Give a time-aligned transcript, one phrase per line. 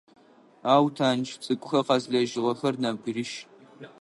[0.73, 3.31] Ау тандж цӏыкӏухэр къэзылэжьыгъэхэр нэбгырищ.